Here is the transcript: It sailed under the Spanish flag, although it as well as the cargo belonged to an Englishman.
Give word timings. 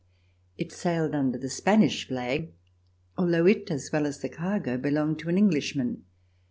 It 0.57 0.71
sailed 0.71 1.13
under 1.13 1.37
the 1.37 1.47
Spanish 1.47 2.07
flag, 2.07 2.53
although 3.19 3.45
it 3.45 3.69
as 3.69 3.91
well 3.93 4.07
as 4.07 4.17
the 4.19 4.29
cargo 4.29 4.75
belonged 4.75 5.19
to 5.19 5.29
an 5.29 5.37
Englishman. 5.37 6.05